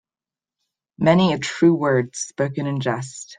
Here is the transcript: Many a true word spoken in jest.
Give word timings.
Many 0.97 1.31
a 1.33 1.37
true 1.37 1.75
word 1.75 2.15
spoken 2.15 2.65
in 2.65 2.79
jest. 2.79 3.29